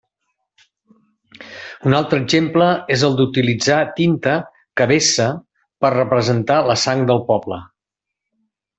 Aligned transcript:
Un 1.89 1.97
altre 1.97 2.19
exemple 2.23 2.71
és 2.97 3.05
el 3.09 3.19
d’utilitzar 3.21 3.79
tinta 4.01 4.35
que 4.81 4.91
vessa 4.95 5.31
per 5.85 5.95
representar 6.01 6.61
la 6.73 6.83
sang 6.89 7.09
del 7.13 7.27
poble. 7.33 7.65